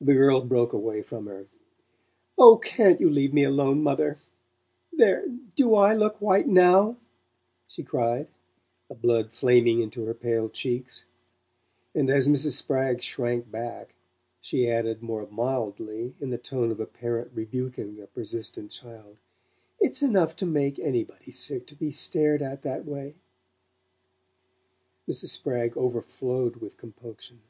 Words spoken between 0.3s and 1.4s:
broke away from